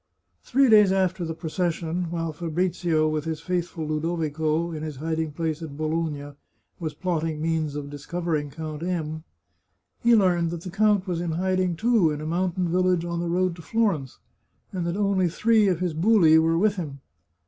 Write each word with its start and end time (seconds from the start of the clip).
Three 0.43 0.67
days 0.67 0.91
after 0.91 1.23
the 1.23 1.35
procession, 1.35 2.09
while 2.09 2.33
Fabrizio, 2.33 3.07
with 3.07 3.25
his 3.25 3.39
faithful 3.39 3.85
Ludovico, 3.87 4.71
in 4.71 4.81
his 4.81 4.95
hiding 4.95 5.31
place 5.31 5.61
at 5.61 5.77
Bologna, 5.77 6.31
was 6.79 6.95
plot 6.95 7.21
ting 7.21 7.39
means 7.39 7.75
of 7.75 7.91
discovering 7.91 8.49
Count 8.49 8.81
M, 8.81 9.25
he 9.99 10.15
learned 10.15 10.49
that 10.49 10.61
the 10.61 10.71
count 10.71 11.05
was 11.05 11.21
in 11.21 11.33
hiding, 11.33 11.75
too, 11.75 12.09
in 12.09 12.19
a 12.19 12.25
mountain 12.25 12.67
village 12.67 13.05
on 13.05 13.19
the 13.19 13.29
road 13.29 13.55
to 13.57 13.61
Florence, 13.61 14.17
and 14.71 14.87
that 14.87 14.97
only 14.97 15.29
three 15.29 15.67
of 15.67 15.81
his 15.81 15.93
buli 15.93 16.39
were 16.39 16.57
with 16.57 16.77
him. 16.77 17.01